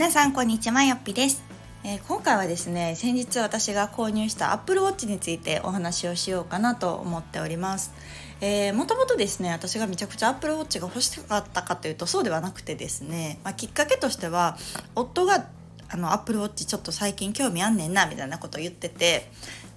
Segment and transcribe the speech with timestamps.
[0.00, 1.42] 皆さんこんにちはよっぴです、
[1.84, 7.92] えー、今回はですね先日私が購入した Apple Watch についてお話をしようかなと思っております。
[8.40, 14.56] えー、もともとですね私がめちゃくちゃ Apple Watch が欲しかったかというとそうではなくてですね、まあ、きっかけとしては
[14.94, 15.48] 夫が
[15.90, 19.30] あのアップルウォッチちょっと最近興味あんねんなみたいなことを言ってて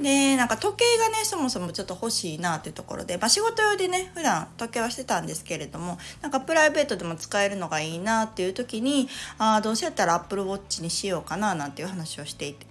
[0.04, 12.67] でなんか時計がねそもそもちょっと欲しいなっていうところで、まあ、仕事用でね普段時計はしてたんですけれどもなんかプライベートでも使えるのがいいなっていう時にあどうせやったらアップルウォッチにしようかななんていう話をしていて。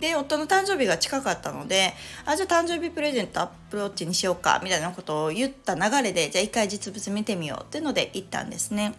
[0.00, 1.92] で夫の誕生日が近かったので
[2.24, 8.94] あじゃあ誕生日プレゼントアップルウォッチにしようかみたいなことを言った流れでじゃあ一回実物見てみようっていうので行ったんですね。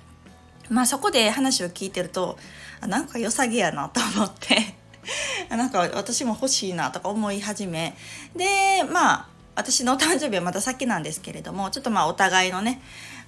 [0.70, 2.37] まあそこで話を聞いてると
[2.81, 4.75] あなんか良さげやなと思って
[5.49, 7.95] なんか私も欲しいなとか思い始め。
[8.35, 12.81] でまあ私のお誕生日はまた先なんですけれどもちょっとまあお互いのね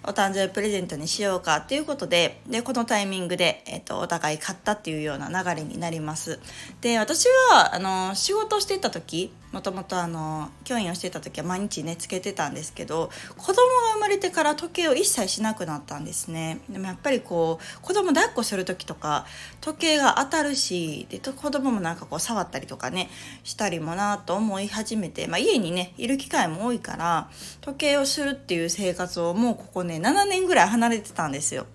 [0.06, 6.40] お誕生日プレゼントにしようかっていうことででこのタイミングで、えっと、お互い買ったっていうような流れになります。
[6.82, 16.60] で私はあの仕事してた時もともとあの教員をしてた時は毎日ねつけてたんですけど子供が生まれてから時計を一切しなくなったんですね。
[16.70, 19.26] でもやっぱりこう子供抱っこする時とか
[19.62, 23.10] 時計が当たるしで子供もなんかこう触ったりとかね
[23.44, 27.30] したりもなと思い始めて、まあ、家にねいる機会も多いから
[27.62, 31.68] 時計をするっていう生活をもうここね7年ぐらい離れてたんですよ。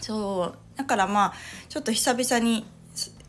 [0.00, 1.34] そうだからまあ
[1.68, 2.66] ちょっと久々に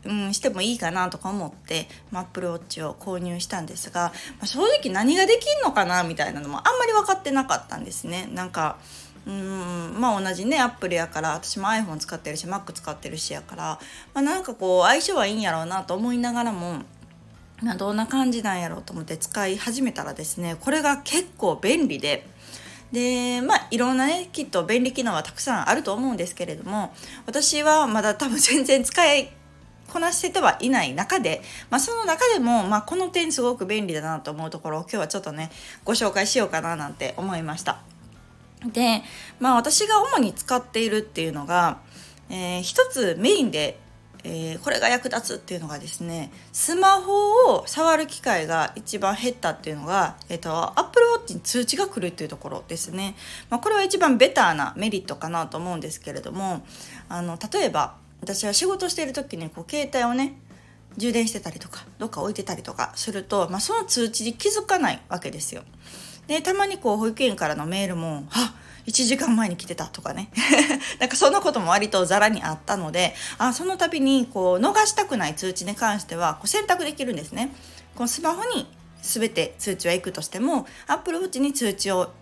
[0.04, 8.28] うん、してもいいかなとか思ってアップルウォッチを購入したんですが、まあ、正直何ができんのかなみたいなのもあんまり分かってなかったんですね。
[8.32, 8.78] なんか
[9.24, 13.78] うんまあ同じねアップルやから私も iPhone 使ってるし Mac 使ってるしやから、
[14.14, 16.82] まあ、なんかこう相性はいいんやろうなと思いながらも
[17.62, 22.26] まあ、どんな感じなんやろうと思って使い始めたらですねこれが結構便利で
[22.90, 26.92] でまあいろんなねきっと便利機能はたくさんあると思うんですけれども
[27.24, 29.32] 私はまだ多分全然使い
[29.92, 35.50] こなせてはいない中で、まあ、その中でも、まあ、この点すごく便利だなと思うところを今日はちょっとね
[35.84, 37.82] ご紹介しようかななんて思いました。
[38.72, 39.02] で
[39.38, 41.80] まあ私が主に使っているっていうのが、
[42.30, 43.78] えー、一つメインで
[44.24, 53.16] えー、これが役立つっていうのがですねスマホを触る機会が一番減ったっていうのが、えーと、と Apple Watch に通知が来るっていうところですね、
[53.50, 56.64] まあ、これは一番ベターなメリットかなと思うんですけれども
[57.08, 60.34] あの例えば私は仕事してる時にこう携帯をね
[60.96, 65.62] 充電してたりとかどっか置いてたりとかすると、まあ、その通知に気づかないわけですよ。
[66.28, 68.54] でたまにこう保育園からのメールも「あ
[68.86, 70.30] 1時間前に来てた」とかね
[71.00, 77.52] なんかそんなことも割とざらにあったのであその度にこう逃したくない通知に関してはこう選択できるんですね。
[77.96, 78.68] このスマホに
[79.02, 82.12] 全て通知は行くとしても Apple Watch に通知を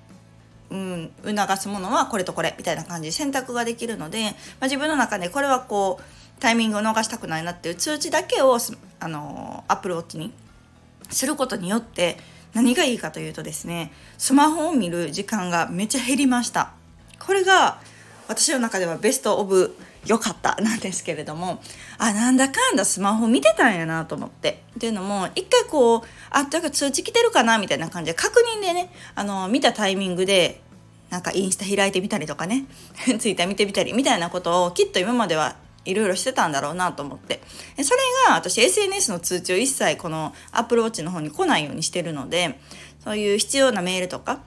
[0.71, 4.31] うん、促すものはこれとこれみたいな感じ選択ができるので、ま
[4.63, 8.59] あ、自分の中でこれはこうタイミングを逃したくないなっていう通知だけを
[9.01, 10.33] あのアップルウォッチに
[11.11, 12.17] することによって
[12.55, 16.73] 何がいいかというとですねスマホを見る時間がめっちゃ減りました。
[17.19, 17.79] これが
[18.29, 21.63] 私の中ではベストオブ良かったなんですけれども
[21.99, 24.63] あなんだかんだスマホ見てたんやなと思って。
[24.77, 30.63] っていうのも一回こうあだか通知来てるかなみたいな感じで確認でねあの見たタイミングで
[31.11, 32.65] なんかインスタ開いてみたりとかね
[33.19, 37.43] ツイッター見てみたりみたいなことをきっと今まではいろいろしてたんだろうなと思って。
[37.83, 42.59] それが私 SNS の通知を一切この Apple Watch の方に来ないようにしてるので
[43.03, 44.41] そういう必要なメールとか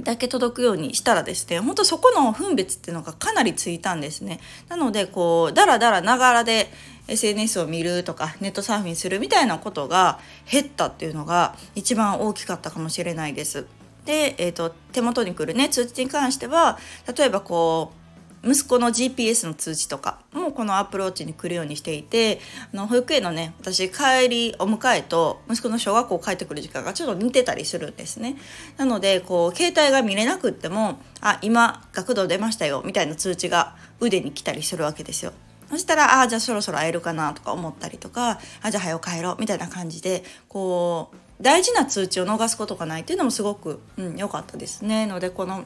[0.00, 4.40] だけ届くようにしたらですね本当そこの分別っていうのがかなりついたんですね。
[4.68, 6.70] なのでこうだらだらながらで
[7.08, 10.18] SNS を見るとかネットサーフィンするみたいなことが
[10.50, 13.66] 減ったっていうのが一番大きかったかもしれないです。
[14.04, 16.78] で、えーと、手元に来るね通知に関しては
[17.16, 18.01] 例えばこう
[18.44, 22.40] 息子の GPS の通知とかもこのアプローチに来るようにしていて
[22.72, 28.36] あの保育園のね私帰りお迎えと息子の小学校帰ってくる時間がちょっと似てたりするんですね。
[28.76, 35.32] なのでこう携帯が見れなくってもあ今学童出ましたよみたいな通知が腕に来たりするわけですよ。
[35.70, 45.06] そしたらああじゃあそろそろ会えるかなとか思ったりとかあじゃあ早く帰ろうみたいな感じでこう大事な通知を逃すことがないっていうのもすごく良、うん、かったですね。
[45.06, 45.64] のでこの、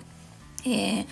[0.65, 1.07] えー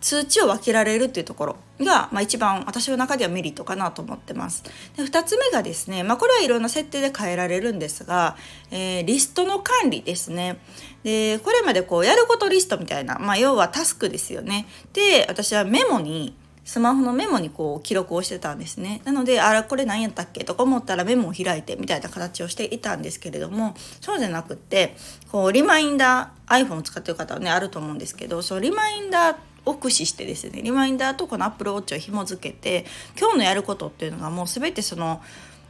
[0.00, 4.62] 通知を分けられるっていうところが、まあ、一番私の中ではメリットかなと思ってます。
[4.96, 8.36] で2つ目がですね、まあ、これはいろんな設定で変えられるんですが、
[8.70, 10.58] えー、リストの管理ですね。
[11.02, 14.66] でこれまでこうやることリストみたいな、まあ、要はタスクですよね。
[14.92, 19.00] で私はメモにスマホのメモにこう記録をしてたんですね。
[19.06, 20.44] なので、あら、これ何やったっけ？
[20.44, 24.94] とか思ったらメモを開いてみたいな形をしていたんですけれども、そうじゃなくって、
[25.32, 29.36] こう、リマインダー、iPhone を使ってる方はね、あると思うんですけど、そう、リマインダー
[29.68, 32.86] を駆使してですねリマインダーとこのアップルウォッチを紐付けて
[33.18, 35.22] 今日のやることっていうのがもう全てその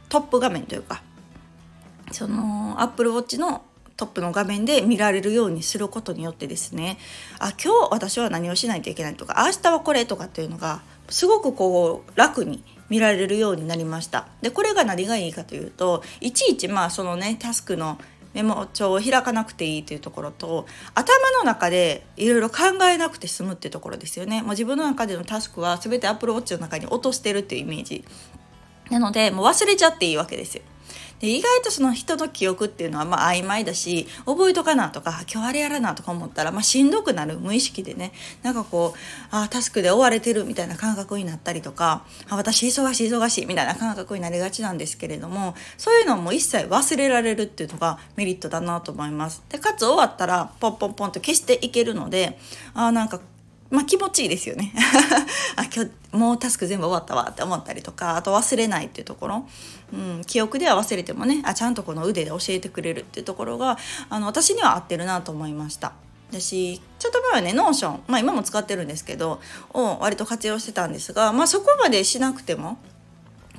[0.09, 1.03] トップ画面というか
[2.11, 3.63] そのアップルウォッチの
[3.95, 6.97] トップの画面で見られるようにすることによってですね
[7.37, 14.27] あ今日私は何をしないといけないとか明日はこれとかっていうのがすごくこう楽に見られるようになりました。
[14.41, 17.99] でこれが何がいいかというといちいちまあそのねタスクの
[18.33, 24.41] メモ帳を開かなくていいというところと頭の中でいろいろ考えなくて済むっていうところですよね。
[24.41, 28.05] もう自分の中でのタスクは全てアップルウォッチの中に落としてるっていうイメージ。
[28.89, 30.63] なのでもう忘れちゃっていいわけですよ。
[31.19, 38.11] で意外とその人の記憶っていうのはまあ曖昧だし覚えとかなとか今日あれやらなとか思ったら、まあ、しんどくなる無意識でね
[38.43, 38.99] なんかこう
[39.31, 49.43] あタスクで追われてるみたいな感覚になったりとかあ私忙しい忙しいみたいな感覚になりがちなんですけれどもそういうのも一切忘れられるっていうのがメリットだなと思います。
[49.49, 52.37] でかつ終わったらポンポンポンと消していけるので
[52.73, 53.19] あなんか
[53.69, 54.73] まあ気持ちいいですよね
[55.55, 59.47] あ今日もうタスク全部終わったわって思ったりとかあと忘れないっていうところ、
[59.93, 63.77] うん、記憶では忘れてもねあちゃんとこの腕で教えてくれるっていうところが
[64.09, 65.93] あの私には合ってるなと思いました。
[66.31, 69.41] だしちょっと前はね Notion まあ今も使ってるんですけど
[69.73, 72.77] を割と活用してたんですがまあそこまでしなくても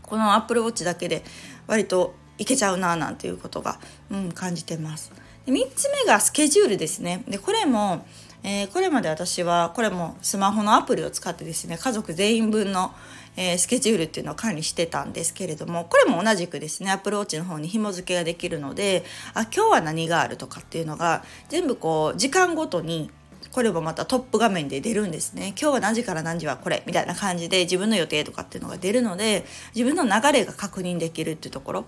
[0.02, 1.24] このアップルウォッチだけで
[1.66, 3.78] 割といけちゃうななんていうことが、
[4.10, 5.12] うん、感じてます。
[5.46, 7.22] で3つ目がスケジュールですね。
[7.28, 8.06] でこれも
[8.42, 12.92] えー、これまで私はこれもスマホのアプリを使ってですね家族全員分の、
[13.36, 19.04] えー、スケジュールっていうのを管理してたんですけれどもこれも同じくですねアプローチの方に紐付けができるので
[19.34, 23.10] あ今日は何があるとかっていうのが全部こう時間ごとに
[23.52, 25.54] これもまたトップ画面で出るんですね。
[25.60, 29.44] 今日は何時から何時はこれみたいな感じで自分の予定とかっていうのが出るので
[29.74, 31.84] 自分の流れが確認できるっていうところ。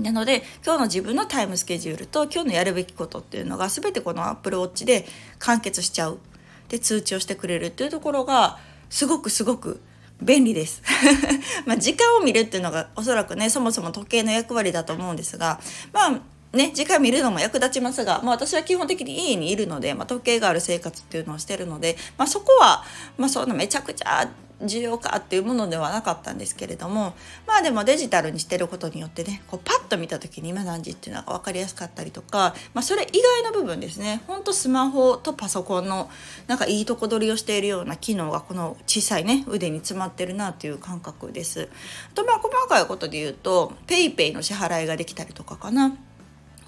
[0.00, 5.06] なので今日の自分のタイムスケジュールと今日のやるべきことっていうのが全てこのアップルウォッチで
[5.38, 6.18] 完結しちゃう。
[6.68, 8.58] で通知をしてくれるっていうところが
[8.88, 9.80] すごくすごく
[10.22, 10.82] 便利です。
[11.66, 15.60] ま時間を見るっていうのがおそらくねそもそも時計の役割だと思うんですが
[15.92, 16.20] まあ
[16.54, 22.84] ね、時間見るのも役立ちますが、まあ、私は基本的に家にいるので、まあ、時計がある生活っていうのをしてるので、まあ、そこは、
[23.18, 24.30] まあ、そんなめちゃくちゃ
[24.62, 27.14] 重要かっていうものではなかったんですけれども
[27.46, 36.10] まあでもデジタルにしてることによってねこうパッと見た時に今何時っていうのが分かりやすかったりとか、まあ、それ以外の部分ですねほんとスマホとパソコンの
[36.46, 41.68] なんかいいとこ取りをしているような機能がこの小さいね腕に詰まってるなっていう感覚です。
[42.14, 45.96] とまあ細かいことで言うと PayPay の支払いができたりとかかな。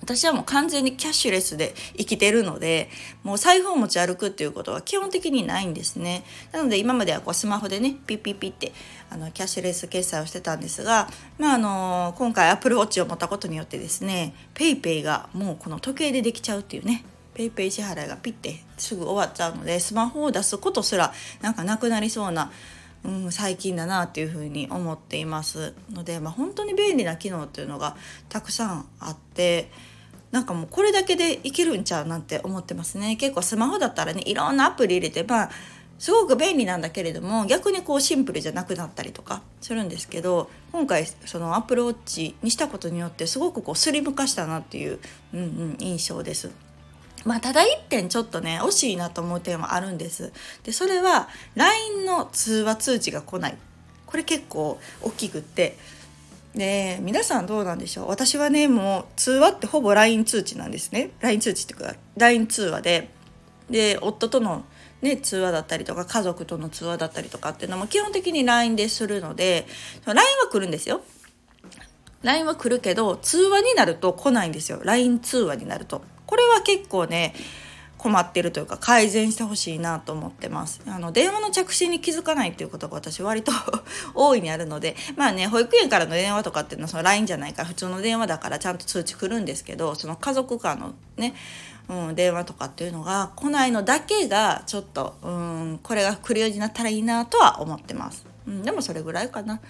[0.06, 2.88] 私はもう完全にキャッシュレスで生きてるので
[3.24, 6.22] もう財布を持ち歩くっていうことは基本的にないんですね。
[6.52, 8.72] なので今まではこうスマホでねピッピッピッって
[9.10, 11.08] あのキャッシュレス決済をしてたんですが、
[11.38, 17.04] まあ、あの今回 Apple Watch を持ったことによってですね PayPay がもうこの時計でできちゃうっていうね
[17.34, 21.12] PayPay 支払いがピッてすぐ終わっちゃうのでスマホを出すことすら
[21.42, 22.52] なんかなくなりそうな
[23.04, 27.96] うん、最近だなっていうふうに思っていますので、まあ、本当に便利な機能っていうのが
[28.28, 29.70] たくさんあって
[30.36, 35.50] なんかもうこれだけでいけるんちゃうなんて思ってますね結構スマホだったらねいろんなアプリ入れてまあ
[35.98, 44.98] すごく便利なんだけれども逆にこうシンプルじゃなくなったりとかするんですけど今回そのアプルウォッチにしたことによってすごくこうスリム化したなっていう、
[45.32, 46.50] うんうん、印象です。
[47.24, 50.34] まあ、ただ一点ちょっとね惜しいなと思う点はあるんです。
[50.64, 53.56] でそれは LINE の通話通知が来ない
[54.04, 55.78] これ結構大きくって
[56.56, 58.08] で皆さんどうなんでしょう？
[58.08, 61.10] 私はねもう通話ってほぼ LINE 通知なんですね。
[61.20, 63.10] LINE 通知ってか LINE 通話で。
[63.68, 64.64] で夫との、
[65.02, 69.66] ね、通話だったりとか家族との通話だったりとかっていうのも基本的に LINE でするので
[70.06, 71.02] LINE は来るんですよ。
[72.22, 74.80] LINE は来るけど通話になると来ないんですよ。
[74.82, 76.02] LINE 通話になると。
[76.26, 77.34] これは結構ね
[77.98, 80.80] 困ってるというか改善してほしいなと思ってます。
[80.86, 83.52] あの電話の着信に気づかないっていうことが 私割と
[84.14, 91.34] 大いにあるのでまあね保育園からの電話とかっていうのはその LINE じゃないから普通の電話だからちゃんと通知来るんですけどその家族間のね
[91.88, 99.60] うん、電話とかっていうのが来ないのだけがちょっとうんこれが来るようになったらいいなとは思ってます、うん、でもそれぐらいかな、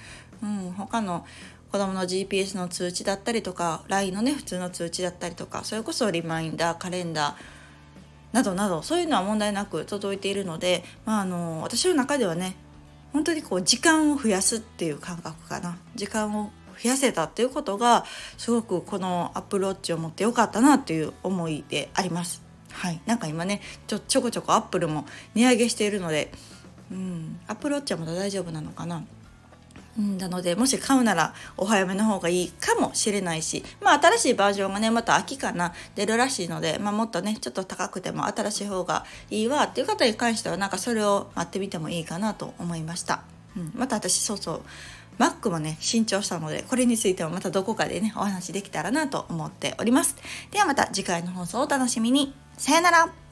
[0.42, 1.26] うん、他の
[1.71, 7.56] 子供の GPS の通知だったりとか LINE のね普通の通知だったりとかそれこそリマインダーカレンダー
[8.37, 12.55] などなどそういうのは問題なく届いているので、まあ、あの私の中ではね
[13.14, 15.78] 本当にこう時間を増やすっていう感覚かな。
[15.95, 16.50] 時間を
[16.83, 18.05] 増やせたっていうことが
[18.37, 22.43] すごくこのアップルウォッチを持ってよかったなっていう思いであります。
[22.73, 26.31] はい、なんか今ねちょちょこちょこアップルも値上げしているので、
[26.93, 29.02] うん、アップルウォッチはまだ大丈夫なのかな。
[29.99, 43.23] なのでもし買うならお早めの方がいいかもしれないし、まあ、新しいバージョンがねまた秋かな出るらしいので、まあ、もっとねちょっと高くても新しい方がいいわっていう方に関してはなんかそれを待ってみてもいいかなと思いました。
[43.57, 44.62] うん、また私そうそう
[45.19, 50.17] Mac もね新調したのでこれについてもまたどこかでねお話できたらなと思っております。
[50.50, 52.35] ではまた次回の放送をお楽しみに。
[52.59, 53.25] さよなら。